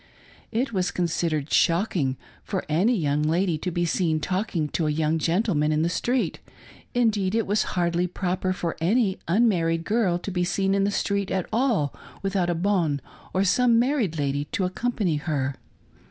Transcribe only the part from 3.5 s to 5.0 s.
to be seen talking to a